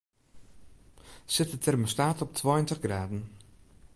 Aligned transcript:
Set 1.25 1.51
de 1.51 1.57
termostaat 1.57 2.21
op 2.21 2.33
tweintich 2.33 2.79
graden. 2.81 3.27